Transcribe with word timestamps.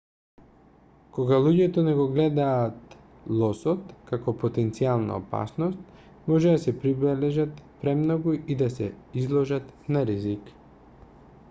кога 1.17 1.37
луѓето 1.47 1.83
не 1.87 1.91
го 1.99 2.05
гледаат 2.15 2.95
лосот 3.41 3.91
како 4.13 4.35
потенцијална 4.45 5.21
опасност 5.25 6.09
може 6.33 6.55
да 6.57 6.63
се 6.67 6.75
приближат 6.87 7.63
премногу 7.85 8.37
и 8.55 8.61
да 8.65 8.71
се 8.79 8.91
изложат 9.25 9.73
на 9.99 10.07
ризик 10.13 10.53